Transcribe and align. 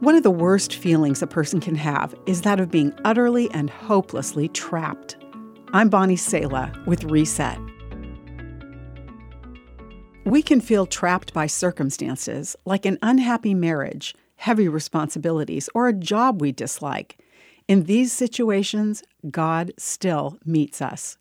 One 0.00 0.14
of 0.14 0.22
the 0.22 0.30
worst 0.30 0.76
feelings 0.76 1.22
a 1.22 1.26
person 1.26 1.58
can 1.58 1.74
have 1.74 2.14
is 2.24 2.42
that 2.42 2.60
of 2.60 2.70
being 2.70 2.92
utterly 3.04 3.50
and 3.50 3.68
hopelessly 3.68 4.46
trapped. 4.46 5.16
I'm 5.72 5.88
Bonnie 5.88 6.14
Sala 6.14 6.72
with 6.86 7.02
Reset. 7.02 7.58
We 10.24 10.40
can 10.40 10.60
feel 10.60 10.86
trapped 10.86 11.34
by 11.34 11.48
circumstances 11.48 12.54
like 12.64 12.86
an 12.86 12.98
unhappy 13.02 13.54
marriage, 13.54 14.14
heavy 14.36 14.68
responsibilities, 14.68 15.68
or 15.74 15.88
a 15.88 15.92
job 15.92 16.40
we 16.40 16.52
dislike. 16.52 17.18
In 17.66 17.82
these 17.84 18.12
situations, 18.12 19.02
God 19.32 19.72
still 19.78 20.38
meets 20.44 20.80
us. 20.80 21.18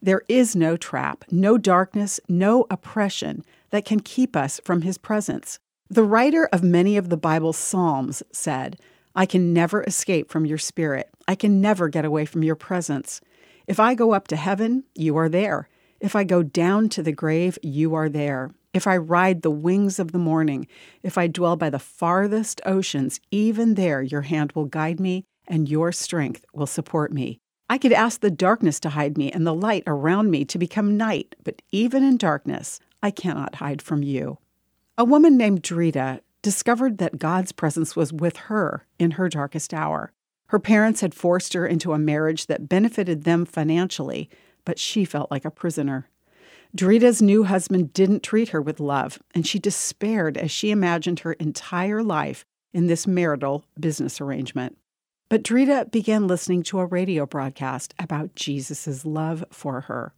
There 0.00 0.22
is 0.28 0.54
no 0.54 0.76
trap, 0.76 1.24
no 1.32 1.58
darkness, 1.58 2.20
no 2.28 2.64
oppression 2.70 3.44
that 3.70 3.84
can 3.84 3.98
keep 3.98 4.36
us 4.36 4.60
from 4.64 4.82
His 4.82 4.98
presence. 4.98 5.58
The 5.92 6.04
writer 6.04 6.48
of 6.52 6.62
many 6.62 6.96
of 6.96 7.08
the 7.08 7.16
Bible's 7.16 7.56
Psalms 7.56 8.22
said, 8.30 8.78
I 9.16 9.26
can 9.26 9.52
never 9.52 9.82
escape 9.82 10.30
from 10.30 10.46
your 10.46 10.56
spirit. 10.56 11.10
I 11.26 11.34
can 11.34 11.60
never 11.60 11.88
get 11.88 12.04
away 12.04 12.26
from 12.26 12.44
your 12.44 12.54
presence. 12.54 13.20
If 13.66 13.80
I 13.80 13.96
go 13.96 14.12
up 14.12 14.28
to 14.28 14.36
heaven, 14.36 14.84
you 14.94 15.16
are 15.16 15.28
there. 15.28 15.68
If 15.98 16.14
I 16.14 16.22
go 16.22 16.44
down 16.44 16.90
to 16.90 17.02
the 17.02 17.10
grave, 17.10 17.58
you 17.64 17.96
are 17.96 18.08
there. 18.08 18.52
If 18.72 18.86
I 18.86 18.98
ride 18.98 19.42
the 19.42 19.50
wings 19.50 19.98
of 19.98 20.12
the 20.12 20.18
morning, 20.18 20.68
if 21.02 21.18
I 21.18 21.26
dwell 21.26 21.56
by 21.56 21.70
the 21.70 21.80
farthest 21.80 22.60
oceans, 22.64 23.18
even 23.32 23.74
there 23.74 24.00
your 24.00 24.22
hand 24.22 24.52
will 24.52 24.66
guide 24.66 25.00
me 25.00 25.24
and 25.48 25.68
your 25.68 25.90
strength 25.90 26.44
will 26.54 26.68
support 26.68 27.12
me. 27.12 27.40
I 27.68 27.78
could 27.78 27.92
ask 27.92 28.20
the 28.20 28.30
darkness 28.30 28.78
to 28.80 28.90
hide 28.90 29.18
me 29.18 29.32
and 29.32 29.44
the 29.44 29.52
light 29.52 29.82
around 29.88 30.30
me 30.30 30.44
to 30.44 30.58
become 30.58 30.96
night, 30.96 31.34
but 31.42 31.62
even 31.72 32.04
in 32.04 32.16
darkness, 32.16 32.78
I 33.02 33.10
cannot 33.10 33.56
hide 33.56 33.82
from 33.82 34.04
you. 34.04 34.38
A 35.00 35.04
woman 35.04 35.38
named 35.38 35.62
Drita 35.62 36.20
discovered 36.42 36.98
that 36.98 37.18
God's 37.18 37.52
presence 37.52 37.96
was 37.96 38.12
with 38.12 38.36
her 38.36 38.84
in 38.98 39.12
her 39.12 39.30
darkest 39.30 39.72
hour. 39.72 40.12
Her 40.48 40.58
parents 40.58 41.00
had 41.00 41.14
forced 41.14 41.54
her 41.54 41.66
into 41.66 41.94
a 41.94 41.98
marriage 41.98 42.48
that 42.48 42.68
benefited 42.68 43.24
them 43.24 43.46
financially, 43.46 44.28
but 44.66 44.78
she 44.78 45.06
felt 45.06 45.30
like 45.30 45.46
a 45.46 45.50
prisoner. 45.50 46.10
Drita's 46.76 47.22
new 47.22 47.44
husband 47.44 47.94
didn't 47.94 48.22
treat 48.22 48.50
her 48.50 48.60
with 48.60 48.78
love, 48.78 49.22
and 49.34 49.46
she 49.46 49.58
despaired 49.58 50.36
as 50.36 50.50
she 50.50 50.70
imagined 50.70 51.20
her 51.20 51.32
entire 51.32 52.02
life 52.02 52.44
in 52.74 52.86
this 52.86 53.06
marital 53.06 53.64
business 53.80 54.20
arrangement. 54.20 54.76
But 55.30 55.42
Drita 55.42 55.90
began 55.90 56.26
listening 56.26 56.62
to 56.64 56.78
a 56.78 56.84
radio 56.84 57.24
broadcast 57.24 57.94
about 57.98 58.34
Jesus' 58.34 59.06
love 59.06 59.46
for 59.50 59.80
her. 59.80 60.12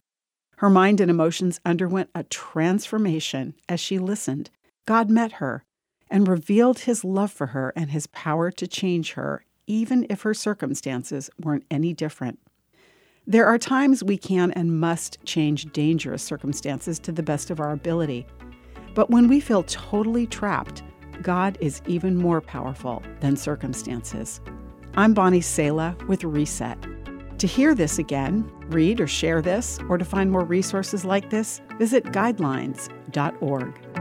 Her 0.57 0.69
mind 0.69 0.99
and 0.99 1.09
emotions 1.09 1.61
underwent 1.63 2.09
a 2.13 2.23
transformation 2.23 3.53
as 3.69 3.79
she 3.79 3.97
listened 3.97 4.49
God 4.85 5.09
met 5.09 5.33
her 5.33 5.63
and 6.09 6.27
revealed 6.27 6.79
his 6.79 7.03
love 7.03 7.31
for 7.31 7.47
her 7.47 7.71
and 7.75 7.91
his 7.91 8.07
power 8.07 8.51
to 8.51 8.67
change 8.67 9.13
her, 9.13 9.45
even 9.65 10.05
if 10.09 10.23
her 10.23 10.33
circumstances 10.33 11.29
weren't 11.41 11.65
any 11.71 11.93
different. 11.93 12.39
There 13.25 13.45
are 13.45 13.57
times 13.57 14.03
we 14.03 14.17
can 14.17 14.51
and 14.51 14.79
must 14.79 15.23
change 15.23 15.71
dangerous 15.71 16.21
circumstances 16.21 16.99
to 16.99 17.13
the 17.13 17.23
best 17.23 17.49
of 17.49 17.61
our 17.61 17.71
ability. 17.71 18.27
But 18.93 19.09
when 19.09 19.29
we 19.29 19.39
feel 19.39 19.63
totally 19.63 20.27
trapped, 20.27 20.83
God 21.21 21.57
is 21.61 21.81
even 21.87 22.17
more 22.17 22.41
powerful 22.41 23.01
than 23.21 23.37
circumstances. 23.37 24.41
I'm 24.95 25.13
Bonnie 25.13 25.41
Sala 25.41 25.95
with 26.09 26.25
Reset. 26.25 26.77
To 27.39 27.47
hear 27.47 27.73
this 27.73 27.97
again, 27.97 28.51
read 28.67 28.99
or 28.99 29.07
share 29.07 29.41
this, 29.41 29.79
or 29.89 29.97
to 29.97 30.05
find 30.05 30.29
more 30.29 30.45
resources 30.45 31.05
like 31.05 31.29
this, 31.29 31.61
visit 31.79 32.03
guidelines.org. 32.05 33.92